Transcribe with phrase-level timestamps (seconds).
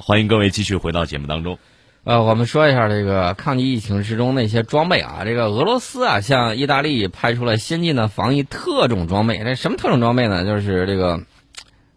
[0.00, 1.58] 欢迎各位继续回到节目当中。
[2.04, 5.22] 呃，我们说一下这个抗击疫情之中那些装备啊。
[5.24, 9.38] 这个俄罗斯啊，向意大利派出了先进的防疫特种装备。
[9.38, 10.44] 这什么特种装备呢？
[10.44, 11.24] 就是这个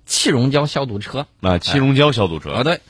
[0.08, 1.28] 气溶胶消毒车。
[1.42, 2.52] 啊，气溶胶消毒车。
[2.52, 2.82] 啊，对，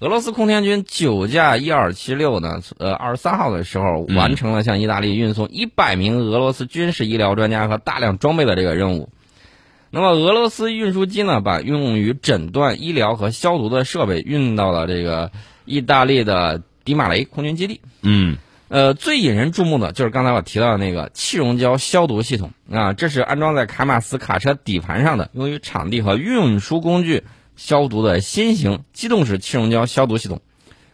[0.00, 9.08] 俄罗斯空天军九架伊尔七六呢，呃，二十三号的时候完成了向意大利运送一百名俄罗斯军事医疗专家和大量装备的这个任务。
[9.90, 15.32] 那么俄罗斯运输机呢，把用于诊断、医疗和消毒的设备运到了这个
[15.64, 17.80] 意大利的迪马雷空军基地。
[18.02, 18.36] 嗯，
[18.68, 27.24] 呃，最引人注目的就是刚才我提到的那个气溶胶消毒系统啊，这是安装在卡马斯卡车底盘上的，用于场地和运输工具
[27.56, 30.42] 消毒的新型机动式气溶胶消毒系统。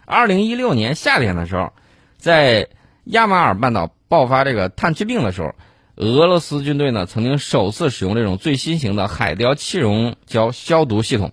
[0.06, 1.72] 二零一六年夏天的时候，
[2.16, 2.68] 在
[3.04, 5.52] 亚马尔半岛爆发这个炭疽病的时候。
[5.96, 11.32] 俄罗斯军队呢，曾经首次使用这种最新型的海雕气溶胶消毒系统。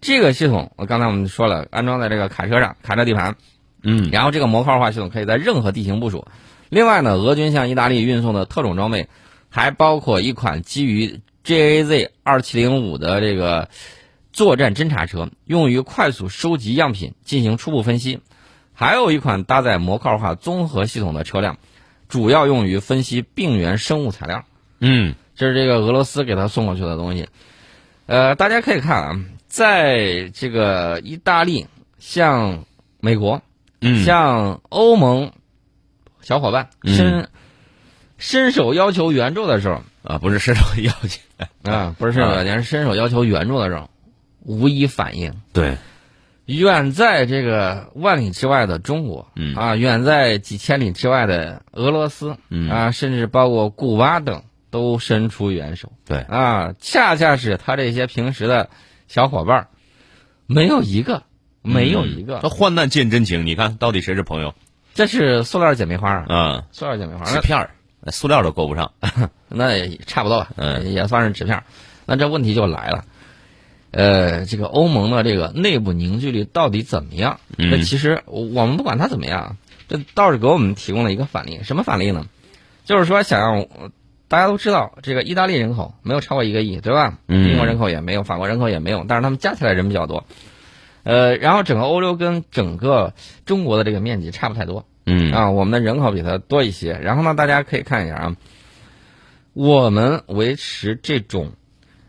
[0.00, 3.36] 这个系统，我刚才我们说了，安装在这个卡车上，卡车底盘。
[3.84, 6.26] 嗯，然后这个模块化系统可以在任何地形部署。
[6.68, 9.08] 另外呢，俄军向意大利运送的特种装备，
[9.50, 13.68] 还包括一款基于 JAZ 二七零五的这个
[14.32, 18.18] 作战侦察车，用于快速收集样品进行初步分析；
[18.72, 21.58] 还有一款搭载模块化综合系统的车辆。
[22.08, 24.44] 主要用于分析病原生物材料。
[24.80, 27.28] 嗯，这是这个俄罗斯给他送过去的东西。
[28.06, 31.66] 呃，大家可以看啊，在这个意大利
[31.98, 32.64] 向
[33.00, 33.42] 美国、
[34.04, 35.32] 向欧盟
[36.20, 37.28] 小伙伴伸
[38.18, 41.20] 伸手要求援助的时候啊，不是伸手要求
[41.70, 43.90] 啊，不是伸手要求，是伸手要求援助的时候，
[44.40, 45.34] 无一反应。
[45.52, 45.76] 对。
[46.46, 49.54] 远在这个万里之外的中国，嗯。
[49.54, 52.70] 啊，远在几千里之外的俄罗斯，嗯。
[52.70, 55.92] 啊，甚至包括古巴等，都伸出援手。
[56.04, 58.70] 对，啊，恰恰是他这些平时的
[59.08, 59.68] 小伙伴，
[60.46, 61.24] 没有一个，
[61.62, 62.38] 没有一个。
[62.40, 64.54] 他患难见真情，你看到底谁是朋友？
[64.94, 67.70] 这是塑料姐妹花啊，嗯，塑料姐妹花，纸片儿，
[68.06, 68.92] 塑料都够不上，
[69.48, 71.64] 那也差不多吧，嗯，也算是纸片儿。
[72.06, 73.04] 那这问题就来了。
[73.96, 77.40] 呃，这个欧盟的这个内部凝聚力到底怎么样？
[77.56, 79.56] 那其实我们不管它怎么样，
[79.88, 81.60] 这倒是给我们提供了一个反例。
[81.62, 82.26] 什么反例呢？
[82.84, 83.66] 就是说，想让
[84.28, 87.16] 大家都知道，这个意大利人口没有超过一个亿，对吧？
[87.26, 90.26] 英国人口也没有，法国人口也没有，但是他们加起来人比较多。
[91.02, 93.14] 呃，然后整个欧洲跟整个
[93.46, 94.84] 中国的这个面积差不太多。
[95.06, 96.92] 嗯啊，我们的人口比它多一些。
[96.92, 98.36] 然后呢，大家可以看一下啊，
[99.54, 101.52] 我们维持这种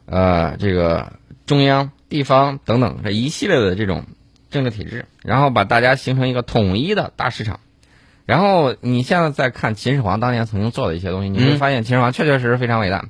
[0.05, 1.13] 呃这个。
[1.47, 4.05] 中央、地方等等这一系列的这种
[4.51, 7.61] 政治体制，然后把大家形成一个统一的大市场。
[8.25, 13.05] 然后你现在再看秦始皇当年曾经做的一些东西，你会发现秦始皇确确实实非常伟大。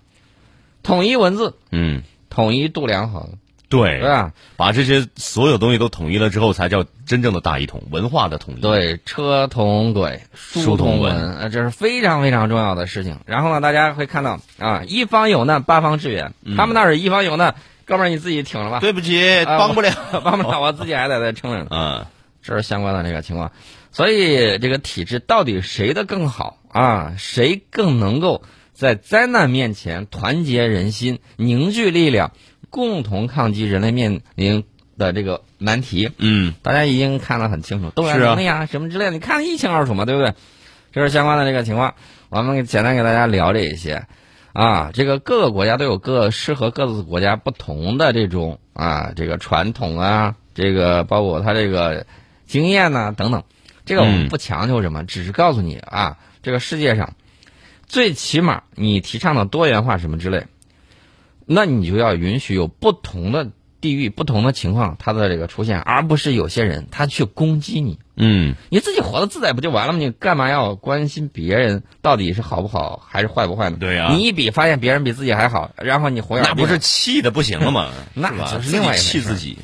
[0.83, 3.33] 统一文字，嗯，统一度量衡，
[3.67, 4.33] 对，对吧？
[4.55, 8.61] 把这些所有东西都统一了之后，才叫真正的大一统，文化的统一。
[8.61, 13.17] 对，车同轨，书同文，这是非常非常重要的事情。
[13.25, 16.33] 然后呢，大家会看到啊，一方有难，八方支援。
[16.55, 17.55] 他们那儿一方有难。
[17.87, 18.79] 哥们儿，你自己挺了吧。
[18.81, 19.89] 对不起，帮不了，
[20.23, 21.67] 帮不了，我自己还得再撑着呢。
[21.71, 22.05] 嗯，
[22.41, 23.53] 这是相关的这个情况。
[23.91, 27.15] 所以这个体制到底谁的更好啊？
[27.17, 28.43] 谁更能够
[28.73, 32.33] 在灾难面前团结人心、凝聚力量，
[32.69, 34.65] 共同抗击人类面临
[34.97, 36.11] 的这个难题？
[36.17, 40.33] 嗯，大家已经看得很清楚，动员能力啊什么之类的，你看得一清二楚嘛，对不对？
[40.91, 41.95] 这是相关的这个情况。
[42.27, 44.05] 我们简单给大家聊这一些。
[44.57, 52.07] 啊，这个各个国家都有各适合各自国家不同的这种啊，这个传统啊，这个包括他这个
[52.47, 53.43] 经验呐等等，
[53.85, 57.13] 这个我们不强求什么，只是告诉你啊，这个世界上
[57.85, 60.47] 最起码你提倡的多元化什么之类，
[61.45, 67.99] 那你就要允许有不同的地域、不同的情况它的这个出现，而不是有些人他去攻击你。
[68.15, 69.99] 嗯，你自己活得自在不就完了吗？
[69.99, 73.77] 你干嘛要关心别人到底是好不好还是坏不坏呢？
[73.79, 77.91] 对呀，你一比发现别人比自己还好，然后你活那不是气的不行了吗？
[78.15, 79.57] 那就是另外一气自己。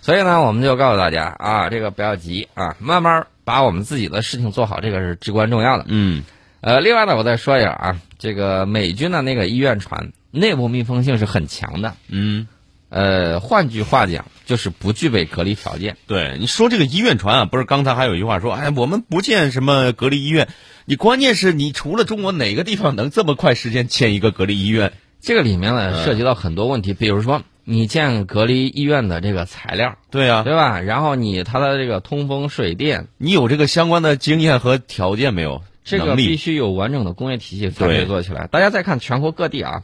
[0.00, 5.84] 所以呢，我们就告诉大家啊，这个不要急啊，慢慢把我们自己的事情做好，这个是至关重要的。
[5.88, 6.22] 嗯，
[6.60, 11.94] 呃，另外呢，我再说一下啊，这个美军的那个医院船内部密封性是很强的。
[12.06, 12.46] 嗯。
[12.88, 15.96] 呃，换句话讲，就是不具备隔离条件。
[16.06, 20.48] 对，你说这个医院船啊，不是刚才还有一句话说，哎，我们不建什么隔离医院。
[20.84, 24.92] 你关键是你除了中国哪个地方能这么快时间建一个隔离医院？
[25.20, 30.80] 这个里面呢，涉及到很多问题，比如说你建隔离医院的这个材料，对呀，对吧？
[30.80, 35.62] 然后你它的这个通风、水电，你有这个相关的经验和条件没有？
[35.82, 38.48] 这个必须有完整的工业体系才可以做起来。
[38.48, 39.82] 大家再看全国各地啊。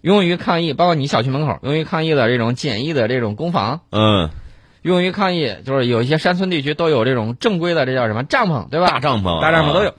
[0.00, 4.30] 用于抗疫，包括你小区门口用于抗疫的这种简易的这种工房，嗯，
[4.82, 8.86] 用于抗疫，就是有一些山村地区都有这种正规的，这叫什么帐篷，对吧？
[8.86, 9.94] 大帐篷，大帐篷都有。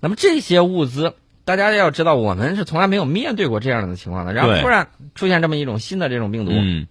[0.00, 1.14] 那么这些物资，
[1.44, 4.32] 大家要知道，我们是从来没有面对过这样的情况的。
[4.32, 6.86] 然后突然出现这么一种新的这种病毒，嗯，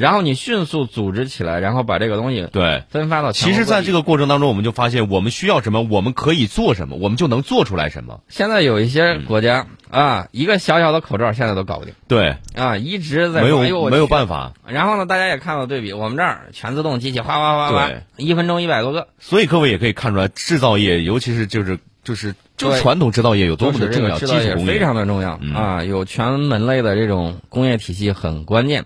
[0.00, 3.32] 然后你迅速组织起来，然后把这个东西对分发到。
[3.32, 8.20] 其实，在这个过程当中，我们就发现我们需要什么，我们可以做什么，我们就能做出来什么。
[8.28, 11.92] 现在有一些国家啊，一个小小的口罩现在都搞不定。
[12.08, 14.54] 对啊，一直在没有没有办法。
[14.66, 19.08] 然后呢，大家也看到对比，我们这儿全自动机器哗哗哗哗，一分钟一百多个。
[19.18, 22.34] 所以各位也可以看出来，制造业尤其是就是就是。
[22.56, 25.82] 就传统制造业有多么的重要，制造业非常的重要啊！
[25.82, 28.84] 有全门类的这种工业体系很关键。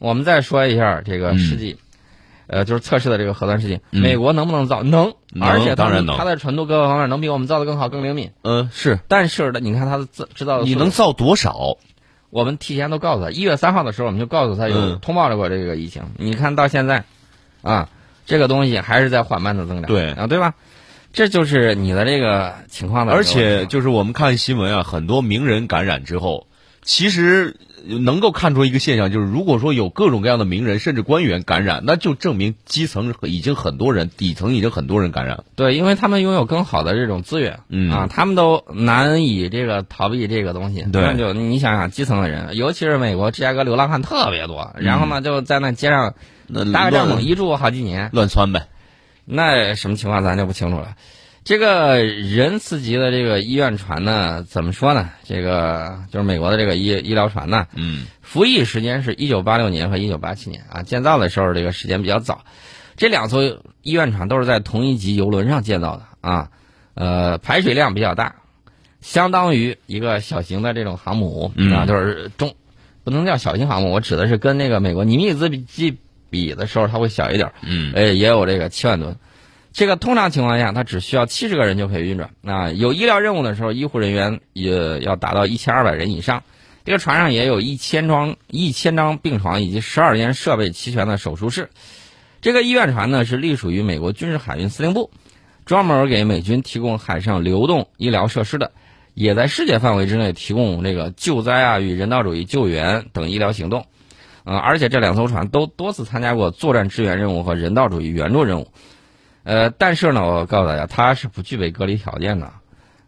[0.00, 1.76] 我们再说一下这个试剂，
[2.48, 4.82] 呃，就是测试的这个核酸试剂，美国能不能造？
[4.82, 8.32] 能，而且当然能，它的纯度各个方面能比我们造的更好、更灵敏。
[8.42, 8.98] 嗯，是。
[9.06, 11.76] 但是呢，你看它的制制造，你能造多少？
[12.30, 16.02] 我们提前都告诉他，一月三号的时候我们就告诉他有通报了过这个疫情。
[16.16, 17.04] 你看到现在，
[17.62, 17.88] 啊，
[18.24, 19.86] 这个东西还是在缓慢的增长。
[19.86, 20.54] 对啊，对吧？
[21.12, 26.46] 这就是你的这个情况的，而且就是我们看新闻啊，很多名人感染之后，
[26.82, 35.44] 其实能够看出一个现象，就是如果说有各种各样的名人甚至官员感染，那就证明基层已经很多人，底层已经很多人感染。
[35.56, 40.82] 对，因为他们拥有更好的这种资源，嗯啊，他们都难以这个逃避这个东西。
[40.92, 46.14] 对，就你想想，基层的人，尤其是美国芝加哥流浪汉特别多，然后呢就在那街上
[46.72, 48.66] 搭个帐篷一住好几年，乱窜呗。
[49.24, 50.96] 那什么情况咱就不清楚了。
[51.42, 55.10] 这个人次级的这个医院船呢，怎么说呢？
[55.24, 62.44] 这个就是美国的这个医医疗船呢，嗯，服役时间是一九八六年和一九八七年啊，建造的时候这个时间比较早。
[62.96, 63.42] 这两艘
[63.82, 66.50] 医院船都是在同一级游轮上建造的啊，
[66.94, 68.36] 呃，排水量比较大，
[69.00, 72.54] 相当于一个小型的这种航母啊，就是中
[73.02, 75.98] 不能叫小型航母，我指的是跟那个美国尼米兹比。
[76.32, 79.16] 比的时候，它会小一点嗯，哎，也有这个七万吨。
[79.72, 82.30] 这个通常情况下，它只需要七十个人就可以运转。
[82.40, 86.42] 那，有医疗任务的时候，医护人员也要达到一千二百人以上。
[86.84, 91.70] 这个船上也有一千张一千张病床以及十二间设备齐全的手术室。
[92.40, 95.10] 这个医院船呢，是隶属于美国军事海运司令部，
[95.66, 98.72] 专门给美军提供海上流动医疗设施的，
[99.14, 103.86] 也在世界范围之内提供这个救灾啊与人道主义救援等医疗行动。
[104.44, 108.72] 呃，而且这两艘船都多次参加过作战支援任务和人道主义援助任务。
[109.42, 112.52] 呃，但是呢，我告诉大家，它是不具备隔离条件的。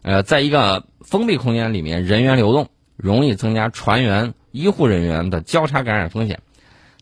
[0.01, 6.39] 呃，在一个封闭空间里面，人员流动容易增加船员、医护人员的交叉感染风险。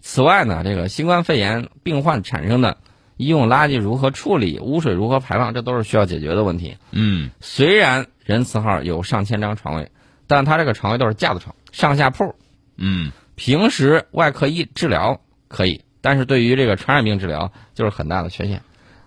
[0.02, 2.78] 此外呢，这个新冠肺炎病患产生的
[3.18, 6.78] 医用垃圾如何处理、污水如何排放，这都是需要解决的问题。
[6.92, 9.92] 嗯，虽然仁慈号有上千张床位，
[10.28, 12.36] 但它这个床位都是架子床，上下铺。
[12.78, 13.12] 嗯。
[13.34, 18.62] 平时外科医治疗可以，但是对于这个传染病治疗就是很大的缺陷，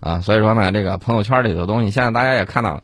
[0.05, 2.83] 啊，所以说呢，这个朋友圈里的东西，现在大家也看到了，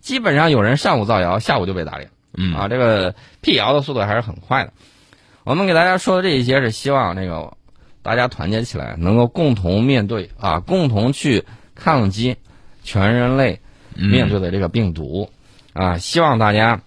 [0.00, 4.72] 基本上有人上午造谣，下午就被打脸，嗯，啊，这个辟谣的速度还是很快的。
[5.42, 7.54] 我们给大家说的这一些是希望这个
[8.02, 11.44] 大家团结起来，能够共同面对啊，共同去
[11.74, 12.36] 抗击
[12.84, 13.58] 全人类
[13.96, 15.28] 面对的这个病毒，
[15.72, 16.80] 啊，希望大家。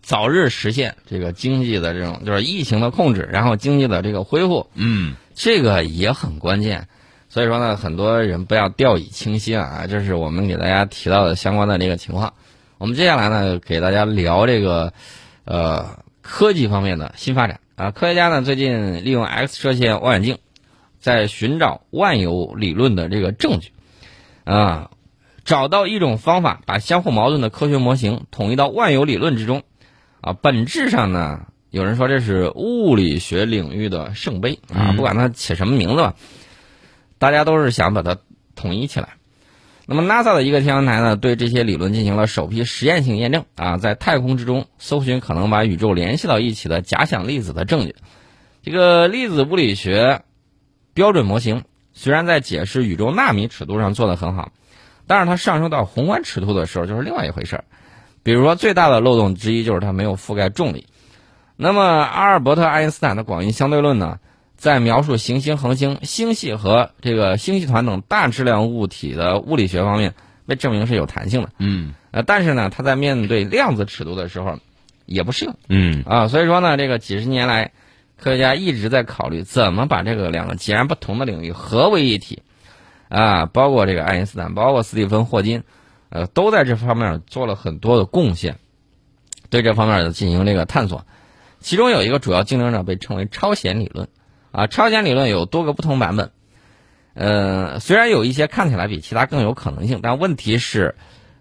[0.00, 6.88] 早日实现这个经济的这种就是疫情的控制，然后经济的这个恢复，嗯，这个也很关键。
[7.28, 12.32] 所以说呢，很多人不要掉以轻心啊，这是我们给大家提到的相关的这个情况。
[12.78, 14.92] 我们接下来呢，给大家聊这个
[15.44, 17.90] 呃科技方面的新发展啊。
[17.90, 20.38] 科学家呢最近利用 X 射线望远镜，
[20.98, 23.72] 在寻找万有理论的这个证据
[24.44, 24.90] 啊，
[25.44, 29.62] 找到一种方法，把相互矛盾的科学模型统一到万有理论之中。
[30.20, 36.14] 啊，本质上呢，有人说这是物理学领域的圣杯啊，不管它起什么名字吧，
[37.18, 38.16] 大家都是想把它
[38.54, 39.10] 统一起来。
[39.86, 47.96] 那么，NASA 的一个天文台呢，对这些理论进行了首批实验性验证啊，在太空之中搜寻可能把宇宙联系到一起的假想粒子的证据。
[48.62, 50.22] 这个粒子物理学
[50.92, 54.52] 标准模型虽然在解释宇宙纳米尺度上做得很好，
[55.06, 57.64] 但是它上升到宏观尺度的时候就是另外一回事儿。
[58.22, 60.86] 比如说，最大的漏洞之一就是它没有覆盖重力。
[61.56, 64.18] 那么，阿尔伯特·爱因斯坦的广义相对论呢，
[64.58, 70.12] 在描述行星、恒星、星系和这个星系团等大质量物体的物理学方面
[70.46, 71.50] 被证明是有弹性的。
[71.56, 71.94] 嗯。
[72.10, 74.58] 呃，但是呢，它在面对量子尺度的时候
[75.06, 75.54] 也不适应。
[75.70, 76.02] 嗯。
[76.04, 77.72] 啊，所以说呢，这个几十年来，
[78.20, 82.42] 科学家一直在考虑怎么把这个两个截然不同的领域合为一体。
[83.08, 85.62] 啊，包括这个爱因斯坦，包括斯蒂芬·霍金。
[86.10, 88.56] 呃，都在这方面做了很多的贡献，
[89.50, 91.04] 对这方面的进行这个探索。
[91.60, 94.08] 其中有一个主要竞争者被称为超弦理论，
[94.50, 96.30] 啊，超弦理论有多个不同版本。
[97.14, 100.94] 呃，虽然有一些看起来比其他更有可能性，但问题是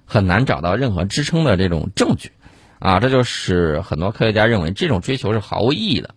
[0.06, 2.32] 很难找到任何支撑的这种证据，
[2.80, 6.16] 啊，这就使很多科学家认为这种追求是毫无意义的。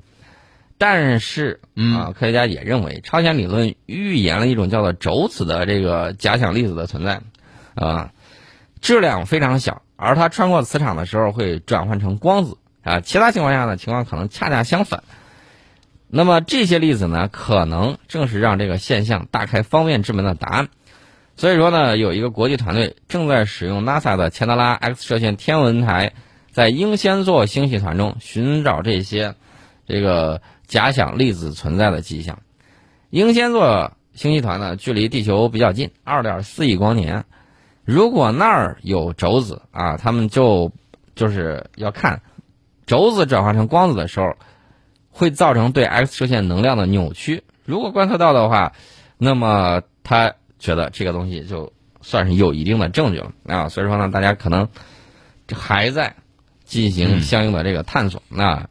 [0.79, 7.21] 但是，啊，科学家也认为超弦理论预言了一种叫做轴子的这个假想粒子的存在，
[7.75, 8.13] 啊，
[8.81, 15.05] 质量非常小，而它穿过磁场的时候会转换成光子，啊，其他情况下呢，情况可能恰恰相反。
[16.13, 20.69] 那么这些粒子呢，可能正是让这个现象大开方便之门的答案。
[21.37, 26.13] 所以说呢，有一个国际团队正在使用 NASA 的钱德拉 X 射线天文台，
[26.51, 29.37] 在英仙座星系团中寻找这些
[29.87, 32.41] 这个假想粒子存在的迹象。
[33.11, 37.25] 英仙座星系团呢，距离地球比较近，二点四亿光年。
[37.85, 40.73] 如果那儿有轴子啊，他们就
[41.15, 42.21] 就是要看
[42.85, 44.35] 轴子转化成光子的时候。
[45.11, 47.43] 会造成对 X 射线能量的扭曲。
[47.65, 48.73] 如果观测到的话，
[49.19, 53.69] 那么他觉得这个东西就算是有一定的证据了啊。
[53.69, 54.67] 所以说呢，大家可能
[55.53, 56.15] 还在
[56.65, 58.23] 进行相应的这个探索。
[58.29, 58.69] 那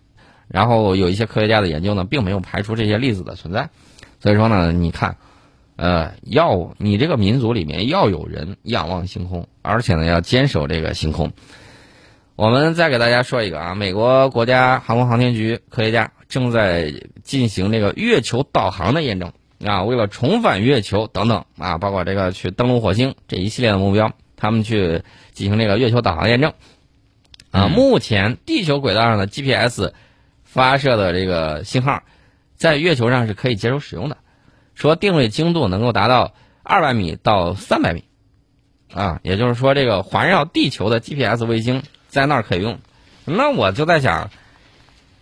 [0.48, 3.70] 然后有一些科学家的研究呢，并没有排除这些粒子的存在。
[4.20, 5.16] 所以说呢，你看，
[5.76, 11.32] 呃，要你这个民族里面要有人仰望星空，而且呢要坚守这个星空。
[12.36, 16.12] 我们再给大家说一个啊，美国国家航空航天局科学家。
[16.30, 16.94] 正在
[17.24, 19.34] 进行这个月球导航的验证
[19.66, 26.54] 啊，为了重返月球等等啊，包括这个去登陆火星这一系列的目标，他们去进行这个月球导航验证
[27.50, 27.68] 啊。
[27.68, 29.92] 目前地球轨道上的 GPS
[30.44, 32.04] 发射的这个信号，
[32.56, 34.18] 在月球上是可以接收使用的，
[34.76, 38.04] 说定位精度能够达到二百米到三百米
[38.94, 42.78] 啊，也就是说这个环绕地球的 GPS 卫星在那儿可以用。
[43.26, 44.30] 那我就在想。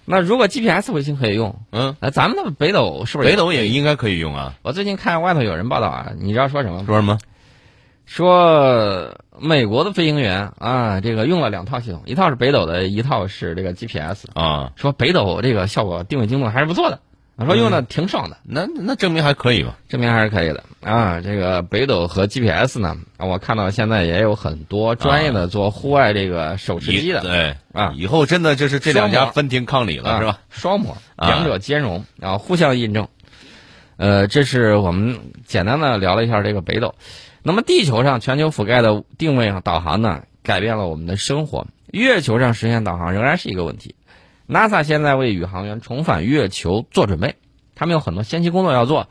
[0.09, 3.29] 那如果 GPS 卫星可以用，嗯，那咱们的北斗是不是？
[3.29, 4.53] 北斗也应该可以用啊。
[4.63, 6.85] 我最近看外头有人报道啊，你知道说什么？
[6.85, 7.17] 说什么？
[8.05, 14.71] 说美国的飞行员啊，这个用了两套系统，一套是北斗的，一套是这个 GPS 啊。
[14.77, 16.99] 说北斗这个效果定位精度还是不错的。
[17.37, 19.77] 他说用的挺爽的，那那证明还可以吧？
[19.87, 21.21] 证明还是可以的啊！
[21.21, 30.39] 这个北斗和 GPS 呢，我看到现在也有很多专业的做户外这个手持机的，对啊，以后真的就是这两家分庭抗礼了，是吧？
[30.49, 33.07] 双模，两者兼容，然后互相印证。
[33.97, 36.95] 呃，这是我们简单的聊了一下这个北斗。
[37.43, 41.67] 那么地球上全球覆盖的定位和导航呢，改变了我们的生活。
[41.91, 43.95] 月球上实现导航仍然是一个问题。
[44.47, 47.35] NASA 现在为宇航员重返月球做准备，
[47.75, 49.09] 他们有很多先期工作要做，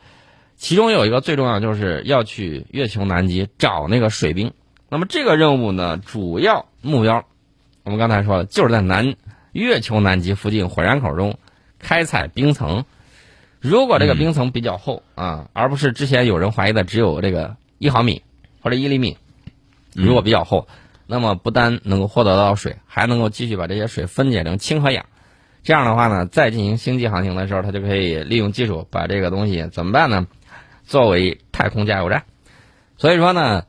[0.55, 4.53] 其中有一个最重要就是要去月球南极找那个水冰。
[4.89, 7.25] 那么这个任务呢，主要目标，
[7.83, 9.15] 我们刚才说了，就是在南
[9.51, 11.37] 月球南极附近火山口中
[11.77, 12.85] 开采冰层。
[13.59, 18.23] 如果这个冰层比较厚啊，而不是之前有人怀疑的只有这个一毫米
[18.61, 19.17] 或者一厘米，
[19.93, 20.67] 如果比较厚，
[21.05, 25.05] 那么不单能够获得到水，还能够继续把这些水分解成氢和氧。
[25.67, 30.25] 这样的话呢，再进行星际航行的时候，它就可以利用技术把这个东西怎么办呢？
[30.85, 32.23] 作为太空加油站。
[32.95, 33.65] 所以说呢，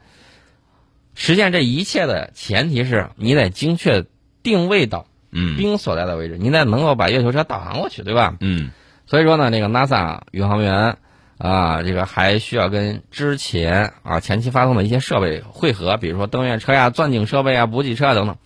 [1.16, 4.04] 实现这一切的前提是你得精确
[4.44, 8.36] 定位到冰所在的位置，你得能够把月球车导航过去，对吧？
[8.38, 8.70] 嗯。
[9.06, 10.98] 所以说呢，这个 NASA 宇航员
[11.36, 18.36] 啊，这个还需要跟之前啊前期发送的一些设备汇合，比如说登月车呀、钻井设备啊、补给车等等，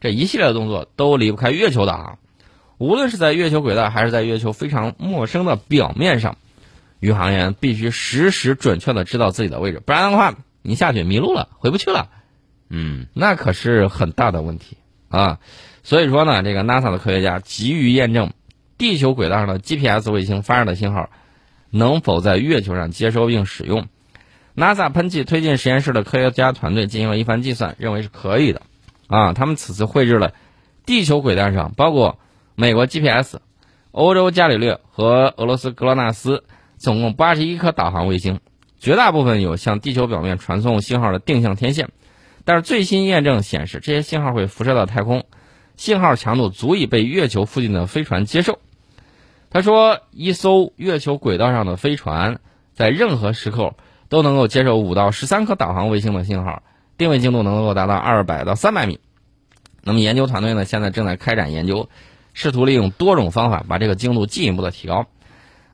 [0.00, 2.18] 这一系列的动作都离不开月球导航。
[2.80, 6.38] 无论是在月球轨道，还是在月球非常陌生的表面上，
[6.98, 12.08] 宇航员必须实时准确的知道自己的位置，不然的话，你下去迷路了，回不去了，
[12.70, 14.78] 嗯，那可是很大的问题
[15.10, 15.40] 啊。
[15.82, 18.32] 所以说呢，这个 NASA 的科学家急于验证
[18.78, 21.10] 地球轨道上的 GPS 卫星发射的信号
[21.68, 23.88] 能否在月球上接收并使用。
[24.56, 28.62] NASA 喷气推进实验室的科学家团队进行了一番计算，认为是可以的。
[29.06, 30.32] 啊，他们此次绘制了
[30.86, 32.18] 地球轨道上包括
[32.60, 33.38] 美国 GPS、
[33.90, 36.44] 欧洲伽利略和俄罗斯格罗纳斯
[36.76, 38.38] 总共八十一颗导航卫星，
[38.78, 41.88] 绝大部分有向地球表面传送信号的定向天线。
[42.44, 45.24] 但是最新验证显示，这些信号会辐射到太空，
[45.78, 48.58] 信号强度足以被月球附近的飞船接受。
[49.48, 52.40] 他说，一艘月球轨道上的飞船
[52.74, 53.72] 在任何时刻
[54.10, 56.62] 都能够接受五到十三颗导航卫星的信号，
[56.98, 59.00] 定位精度能够达到二百到三百米。
[59.82, 61.88] 那么研究团队呢，现在正在开展研究。
[62.40, 65.04] 试图利用多种方法把这个精度进一步的提高，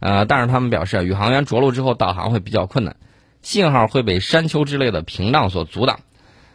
[0.00, 2.96] 呃，但是他们表示，宇航员着陆之后导航会比较困难，
[3.40, 6.00] 信号会被山丘之类的屏障所阻挡。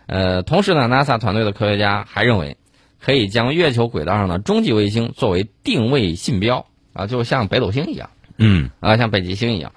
[0.08, 2.58] 呃，同时呢，NASA 团队的科学家还认为，
[3.00, 9.72] 可以将月球轨道上的中继卫星作为定位信标啊，就像北斗星一样，嗯，啊，像北极星一样。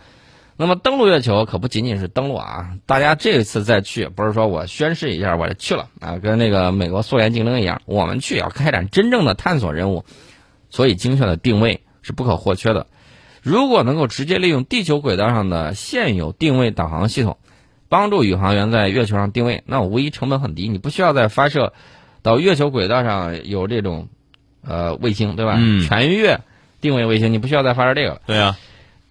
[0.56, 10.04] 那么登陆月球可不仅仅是登陆啊，大家这一次再去，不是说我宣誓一下我就去了啊，跟那个美国、苏联竞争一样，我们去要开展真正的探索任务，
[10.70, 12.86] 所以精确的定位是不可或缺的。
[13.42, 17.36] 如果能够直接利用地球轨道上的现有定位导航系统，
[17.88, 21.72] 帮助宇航员在月球上定位，那无疑成本很低，你不需要再发射
[22.22, 24.08] 到月球轨道上有这种
[24.64, 25.56] 呃卫星，对吧？
[25.58, 26.40] 嗯全月
[26.80, 28.20] 定位卫星，你不需要再发射这个了。
[28.26, 28.56] 对啊。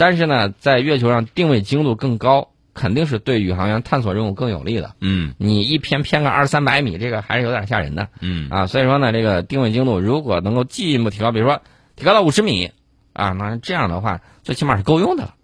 [0.04, 4.96] 但是呢，在月球上定位精度更高，肯定是对宇航员探索任务更有利的。
[5.00, 8.10] 嗯，你一偏偏个二三百米，这个还是有点吓人的。
[8.20, 11.62] 嗯啊，所以说呢，这个定位精度如果能够进一步提高，比如说
[11.96, 12.72] 提高到五十米
[13.14, 15.36] 啊，那这样的话最起码是够用的了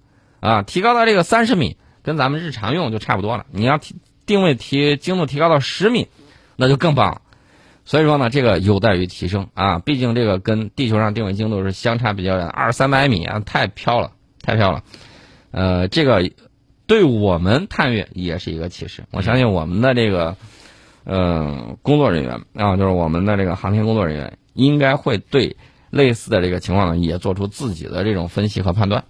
[0.42, 0.62] 啊。
[0.64, 3.46] 提高到这个三十米，跟咱们日常用就差不多了。
[3.52, 6.10] 你要提定位提精度提高到十米，
[6.58, 7.22] 那就更棒了。
[7.86, 9.80] 所以说呢，这个有待于提升啊。
[9.80, 14.12] 毕竟这个跟地球上定位精度是相差比较远，二三百米啊，太飘了。
[14.42, 14.84] 太漂了，
[15.52, 16.32] 呃，这个
[16.88, 19.04] 对我们探月也是一个启示。
[19.12, 20.36] 我相信我们的这个
[21.04, 25.56] 呃工作人员啊，就是我们的这个航天工作人员，应该会对
[25.92, 29.04] 类似的这个情况呢，也做出自己的这种分析和判断。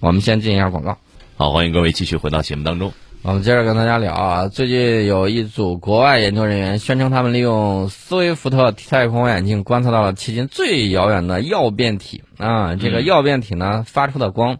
[0.00, 0.98] 我们先进一下广告。
[1.36, 2.92] 好，欢迎各位继续回到节目当中。
[3.22, 12.76] 我们接着跟大家聊啊，最近有一组国外研究人员宣称，他们利用斯威夫特太空望远镜观测到了迄今最遥远的耀变体啊。
[12.76, 14.58] 这个耀变体呢，发出的光。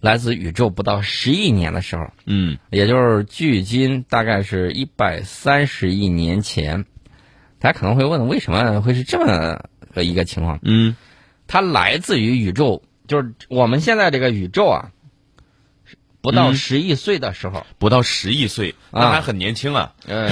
[0.00, 6.84] 来自宇宙不到十亿年的时候，嗯，也就是距今大概是一百三十亿年前。
[7.58, 10.60] 大家可能会问，为什么会是这么个一个情况？
[10.62, 10.94] 嗯，
[11.48, 14.90] 它来自于宇宙，就是我们现在这个宇宙啊，
[16.20, 19.94] 不到十亿岁的时候，不到十亿岁，那还很年轻啊。
[20.06, 20.28] 呃，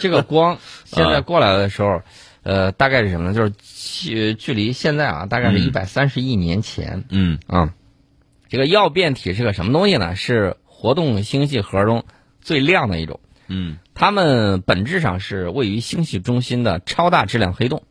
[0.00, 2.00] 这个光现在过来的时候，
[2.42, 3.34] 呃，大概是什么呢？
[3.34, 7.04] 就是距距离现在啊，大概是一百三十亿年前。
[7.10, 7.74] 嗯啊。
[8.56, 10.16] 这个耀变体是个什么东西呢？
[10.16, 12.04] 是活动星系核中
[12.40, 13.20] 最亮的一种。
[13.48, 17.82] 嗯，它们本质上是位于星系中心的超大质量黑洞，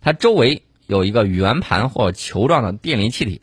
[0.00, 3.40] 它周围有一个圆盘或球状的电离气体，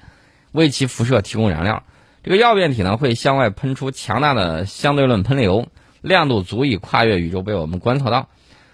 [0.52, 1.84] 为其辐射提供燃料。
[2.22, 5.70] 这个耀变体呢会向外喷出强大的相对论喷流，
[6.02, 8.28] 亮度足以跨越宇宙被我们观测到。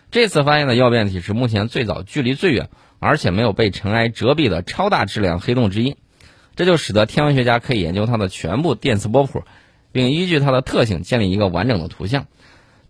[0.09, 5.95] 这次发现的耀变体是目前最早、距离最远，而且没有被尘埃遮蔽的超大质量黑洞之一。
[6.55, 9.43] 这就使得天文学家可以研究它的全部电磁波谱，
[9.91, 12.27] 并依据它的特性建立一个完整的图像。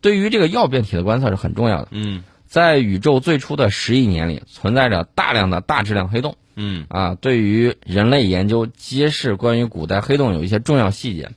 [0.01, 1.87] 对于这个耀变体的观测是很重要的。
[1.91, 6.35] 嗯，在宇宙最初的十亿年里，存在着大量的大质量黑洞。
[6.55, 11.31] 嗯，啊，对于人类研究揭示关于古代黑洞有一些重要细节，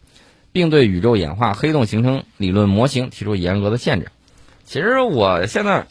[0.51, 4.09] 并对宇宙演化、黑洞形成理论模型提出严格的限制。
[4.65, 5.87] 其实我现在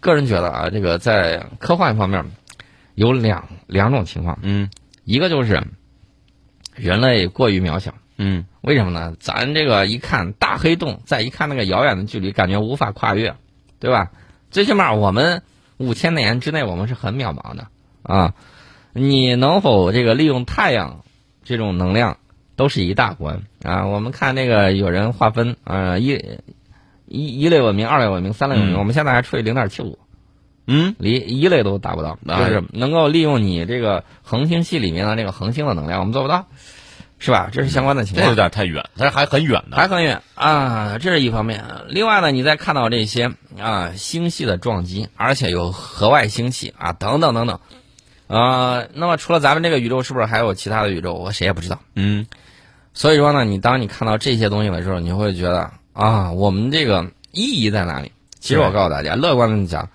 [0.00, 2.24] 个人觉得啊，这个在科幻方面
[2.96, 4.38] 有两两种情况。
[4.42, 4.68] 嗯。
[5.04, 5.62] 一个就是
[6.74, 9.14] 人类过于渺小，嗯，为什么呢？
[9.20, 13.34] 咱这个一看大黑洞，再一看那个遥远的距离，感觉无法跨越，
[13.78, 14.10] 对吧？
[14.50, 15.42] 最起码我们
[15.76, 17.68] 五千年之内，我们是很渺茫的
[18.02, 18.34] 啊。
[18.92, 21.04] 你能否这个利用太阳
[21.42, 22.18] 这种能量，
[22.56, 23.86] 都是一大关啊。
[23.86, 26.40] 我们看那个有人划分啊，一
[27.06, 29.98] 一一类文明、二类文明、三类文明，我们现在还处于零点七五。
[30.66, 36.46] 嗯，离一类都达不到，就是能够利用你这个恒星系里面的那个恒星的能量，我们做不到，
[37.18, 37.50] 是吧？
[37.52, 38.24] 这是相关的情况。
[38.24, 41.64] 这有点太远，但是还很远呢，还很远啊，这是一方面。
[41.88, 47.60] 另外呢，你再看到这些啊星系的撞击，而且有河外星系啊等等等等，
[48.26, 51.12] 啊，那么除了咱们这个宇宙，是不是还有其他的宇宙？
[51.12, 51.78] 我谁也不知道。
[51.94, 52.26] 嗯，
[52.94, 58.12] 所以说呢，你当你看到这些东西的时候，你会觉得啊，我们这个意义在哪里？
[58.40, 59.90] 其实我告诉大家，乐观的讲。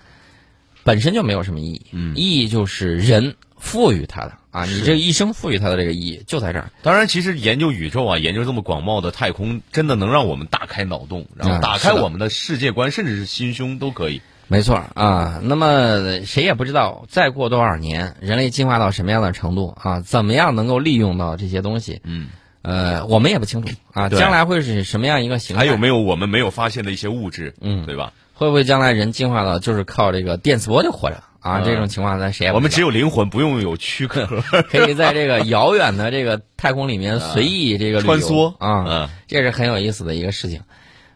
[0.84, 6.70] 本身就没有什么意义，嗯，意义就是人赋予它的啊，你这一生赋予它的这个意义就在这儿。
[6.82, 14.22] 当然，其实研究宇宙啊，研究这么广袤的太空，真的能让我们大开脑洞，然后打开我们的世界观，甚至是心胸都可以。
[14.48, 22.00] 没错啊，那么谁也不知道再过多少年，人类进化到什么样的程度啊，怎么样能够利用到这些东西？
[22.02, 22.30] 嗯，
[22.62, 25.60] 呃，我们也不清楚啊，将来会是什么样一个形态？
[25.60, 27.54] 还有没有我们没有发现的一些物质？
[27.60, 28.12] 嗯，对吧？
[28.40, 31.22] 会不会将来人进化到就是靠这个电磁波就活着？
[31.40, 31.60] 啊？
[31.60, 34.26] 这种情况咱谁也我们只有灵魂，不用有躯壳，
[34.70, 38.54] 可以在这个遥远的这个太空里面随意这个穿梭。
[38.56, 40.62] 啊，这是很有意思的一个事情。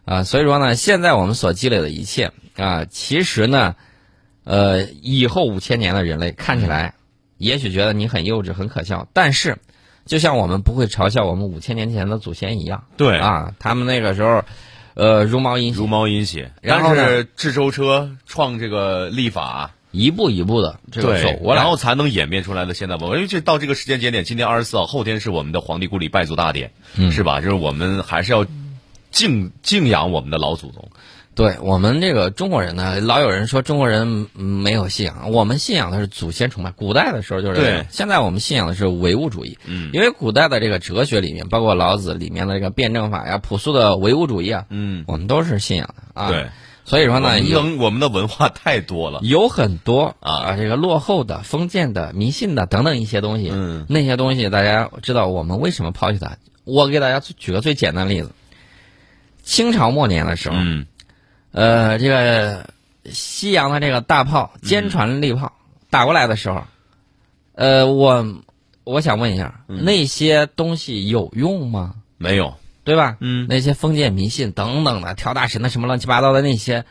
[0.05, 0.23] 啊。
[0.23, 3.75] 所以说呢，现在我们所积累的一切啊，其实呢，
[4.43, 6.93] 呃，以后五千年的人类看起来
[7.39, 9.57] 也许觉得你很幼稚、很可笑，但是
[10.05, 13.17] 就像我们不会嘲笑我们五千年前的祖先一样，对。
[13.17, 14.43] 啊，他们那个时候。
[14.95, 16.51] 呃，茹毛饮血，茹毛饮血。
[16.63, 23.17] 但是制舟车创这个立法，一步一步的这个走过来，然后才能演变出来的现代文化。
[23.17, 26.71] 尤其到这个时间节点，今天二十四号，后天是我们的皇帝故里拜祖大典，
[27.11, 27.41] 是吧？
[27.41, 28.45] 就是我们还是要
[29.11, 30.89] 敬敬仰我们的老祖宗。
[31.35, 36.71] 对我们这个中国人呢，老有人说中国人没有信仰，我们信仰的是祖先崇拜。
[36.71, 39.57] 古代的时候就是对，现在我们信仰的是唯物主义。
[39.65, 46.29] 嗯，因为古代的这个哲学里面，包括老子里面的这个辩证法呀、朴素的唯物主义啊，嗯，我们都是信仰的啊。
[46.29, 46.47] 对，
[46.85, 53.49] 所以说呢，能我们的文化太多了，有很多啊，这个落后的、封建的、迷信的等等一些东西。
[53.51, 56.37] 嗯，那些东西大家知道我们为什么抛弃它？
[56.63, 58.31] 我给大家举个最简单的例子：
[59.43, 60.55] 清朝末年的时候。
[60.57, 60.85] 嗯。
[61.55, 62.69] 呃，这个
[63.05, 65.53] 西洋的这个大炮、坚船利炮
[65.89, 66.65] 打过来的时候，
[67.53, 68.25] 呃，我
[68.83, 71.95] 我想问一下，那些东西有用吗？
[72.17, 73.15] 没有，对吧？
[73.21, 76.83] 嗯，那些封建迷信等等的跳大神的什么乱七八糟的那些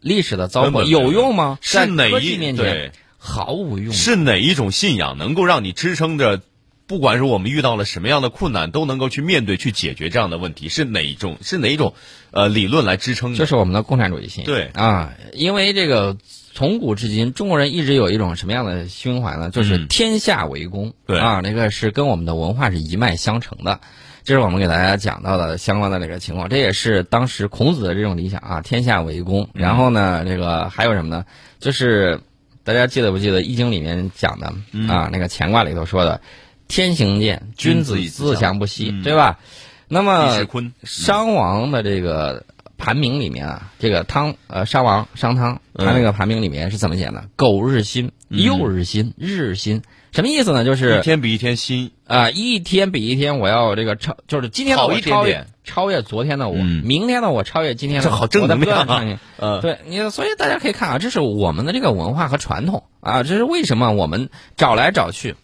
[0.00, 1.56] 历史的糟粕有用吗？
[1.60, 3.94] 是哪一面前毫无用？
[3.94, 6.42] 是哪一种信仰能够让你支撑着？
[6.88, 11.36] 不管是我们遇到了什么样的困难，都能够去面对、去解决这样的问题，是哪一种？
[11.42, 11.92] 是哪一种？
[12.30, 13.34] 呃，理论来支撑？
[13.34, 14.46] 就是我们的共产主义信仰。
[14.46, 16.16] 对啊，因为这个
[16.54, 19.50] 从古至今，中国人一直有一种什么样的胸怀呢？
[19.50, 20.94] 就是天下为公。
[21.06, 23.80] 对啊，那个是跟我们的文化是一脉相承的。
[24.24, 26.48] 这是我们给大家讲到的相关的这个情况。
[26.48, 29.50] 这也是当时孔子的这种理想啊，天下为公。
[29.52, 31.26] 然后呢，这个还有什么呢？
[31.60, 32.20] 就是
[32.64, 34.46] 大家记得不记得《易经》里面讲的
[34.90, 35.10] 啊？
[35.12, 36.22] 那个乾卦里头说的。
[36.68, 39.38] 天行健，君子自强不息，对吧？
[39.88, 40.46] 那么
[40.84, 42.44] 商王的这个
[42.76, 47.24] 盘名里面啊，这个汤呃商王商汤他那个盘名里面是怎么写的？
[47.36, 50.62] 苟日新，又日新，日日新，什么意思呢？
[50.62, 59.02] 就是一天比一天新啊，一天比一天我要这个超，就是今天的我超越超越昨天的我，明天的我超越今天的，这好正能量啊！
[59.38, 65.34] 呃，对你，所以大家可以看啊，这是我们的这个文化和传统啊，这是为什么我们找来找去。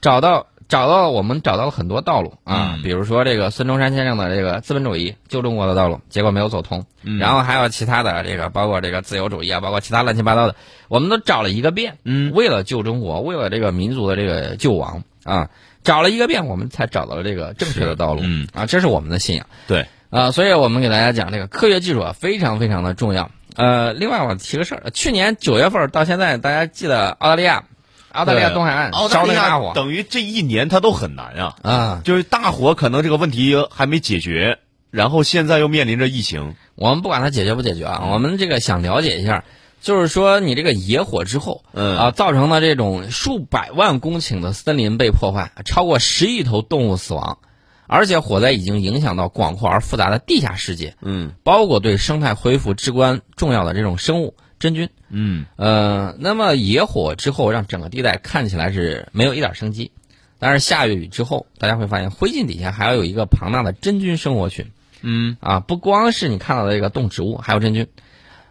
[0.00, 6.84] 找到找到我们找到了很多道路啊，比如说这个孙中山先生的这个资本主义救中国的道路，结果没有走通。
[7.18, 10.56] 然后还有其他的这个，包括这个自由主义啊，包括其他乱七八糟的，
[10.88, 11.96] 我们都找了一个遍。
[12.04, 15.48] 嗯，为了救中国，为了这个民族的这个救亡啊，
[15.82, 18.20] 找了一个遍，我们才找到了这个正确的道路。
[18.22, 19.46] 嗯啊，这是我们的信仰。
[19.66, 23.30] 对啊，所以我们给大家讲这个科学技术啊，非常非常的重要。
[23.56, 27.64] 呃，另外我提个事儿，去年九月份到现在，大家记得澳大利亚。
[28.12, 32.00] 澳大利亚东海岸澳大利亚等于这一年它都很难啊啊！
[32.04, 34.58] 就是大火可能这个问题还没解决，
[34.90, 36.54] 然后现在又面临着疫情。
[36.74, 39.44] 我们不管它解决不解决啊，我们这个想了解一下，
[39.82, 47.38] 就是说你这个野火之后，嗯啊，造成的这种数百万公顷的森林被破坏，超过十亿头动物死亡，
[47.86, 54.34] 而且火灾已经影响到广阔而复杂的地下世界，嗯，包括对生态恢复至关重要的这种生物。
[54.58, 59.92] 真菌，嗯，呃，那么野火之后让整个地带看起来是没有一点生机，
[60.40, 64.66] 但是下雨之后，大家会发现灰烬底下还要有一个庞大的真菌生活群，
[65.02, 67.86] 嗯，啊，不光是你看到的这个动植物，还有真菌，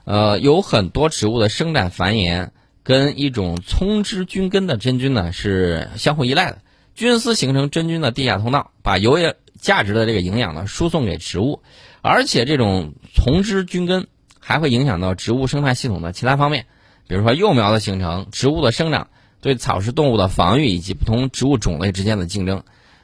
[0.06, 2.52] 呃，有很多植物的生长繁衍
[2.84, 6.60] 跟一种葱枝菌根的真菌呢是相互依赖的，
[6.96, 9.18] 菌丝形成真菌的地下通道，把有
[9.60, 11.62] 价值的这个营养呢输送给植物，
[12.02, 14.08] 而且这种丛枝菌根。
[14.48, 16.68] 还会影响到植物生态系统的其他方面，
[17.06, 19.10] 比如说幼苗的形成、植物的生长、
[19.42, 22.64] 对草食动物的防御以及不同植物种类之间的竞争。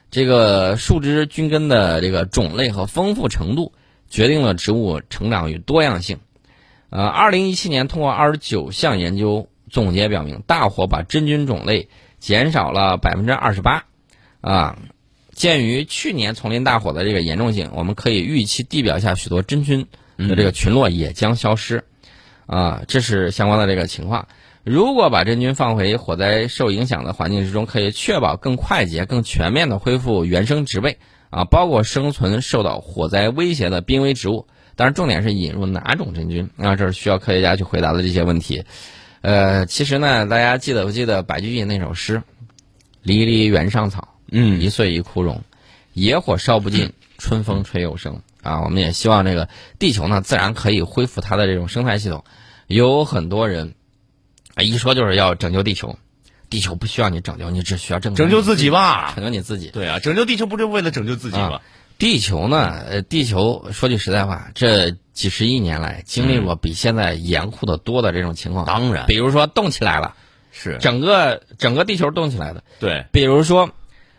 [0.10, 3.74] 这个树枝菌根的这个种类和丰富程度，
[4.10, 6.20] 决定了植物成长与多样性。
[6.90, 13.84] 呃，二零一七年通过二十九项研究总结表明，大火把真菌种类减少了百分之二十八。
[14.40, 14.80] 啊，
[15.34, 19.88] 鉴于去年丛林大火的这个严重性，我们可以预期地表下许多真菌。
[20.28, 21.84] 的这个群落也将消失，
[22.46, 24.28] 啊，这是相关的这个情况。
[24.64, 30.98] 如果把真菌放回火灾受影响的环境之中，可以确保更快捷、更全面的恢复原生植被，
[31.30, 34.48] 啊，包括生存受到火灾威胁的濒危植物。
[34.76, 36.76] 当然，重点是引入哪种真菌啊？
[36.76, 38.64] 这是需要科学家去回答的这些问题。
[39.22, 42.24] 呃，其实呢，大家记得不记得白居易那首诗
[43.04, 45.44] ？“离离原上草，嗯，一岁一枯荣，
[45.94, 52.24] 野火烧不尽，春风吹又生。”啊，我们也希望这个地球呢，自然可以恢复它的这种生态系统。
[52.68, 53.74] 有很多人
[54.54, 55.98] 啊，一说就是要拯救地球，
[56.50, 59.70] 地球不需要你拯救，你只需要拯救自己吧，拯救你自己。
[59.70, 61.62] 对啊，拯救地球不就为了拯救自己吗？
[61.98, 68.66] 地球呢，呃，地球说句实在话，这几十亿年来经历过比现在严酷的多的这种情况。
[68.66, 70.16] 当然，比如说动起来了，
[70.52, 72.64] 是整个整个地球动起来的。
[72.80, 73.72] 对，比如说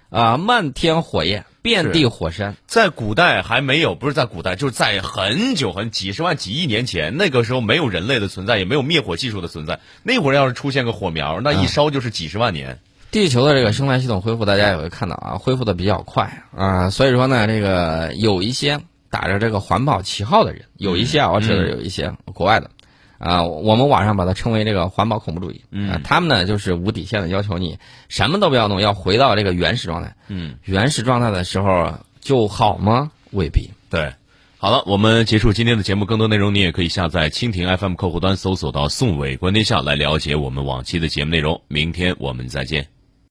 [0.08, 1.44] 啊，漫天火焰。
[1.64, 2.54] 遍地火山。
[2.66, 9.80] 在古代还没有，不是在古代，就是在很久很几十万、几亿年前，那个时候没有人类的存在，也没有灭火技术的存在。
[10.02, 12.78] 那会儿要是出现个火苗，那一烧就是几十万年。
[13.10, 16.90] 地球的这个生态系统恢复，大家也会看到啊，恢复的比较快啊。
[16.90, 22.70] 所以说呢，这个有一些打着这个环保旗号的人，有一些啊，我指的有一些国外的。
[23.18, 25.62] 啊，我们网上把它称为这个环保恐怖主义。
[25.70, 30.14] 嗯，他们呢就是无底线的要求你什么都不要弄，要回到这个原始状态。
[30.28, 33.10] 嗯，原始状态的时候就好吗？
[33.30, 33.70] 未必。
[33.90, 34.12] 对，
[34.58, 36.04] 好了，我们结束今天的节目。
[36.04, 41.62] 更多内容你也可以下载蜻蜓 FM 客户端，搜索到“宋伟观天下”来了解我们往期的节目内容。
[41.68, 42.93] 明天我们再见。